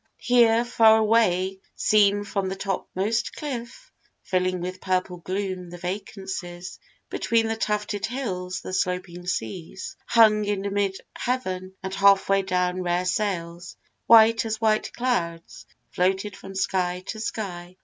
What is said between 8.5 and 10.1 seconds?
the sloping seas